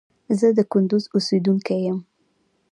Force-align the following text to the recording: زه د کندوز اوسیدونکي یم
زه 0.39 0.47
د 0.57 0.59
کندوز 0.71 1.03
اوسیدونکي 1.15 1.75
یم 1.85 1.99